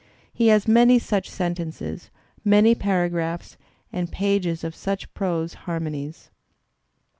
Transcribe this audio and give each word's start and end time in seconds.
He 0.33 0.47
has 0.47 0.67
many 0.67 0.97
such 0.97 1.29
sentences, 1.29 2.09
many 2.43 2.73
paragraphs 2.73 3.55
and 3.93 4.11
pages 4.11 4.63
of 4.63 4.73
such 4.73 5.13
prose 5.13 5.53
harmonies. 5.69 6.31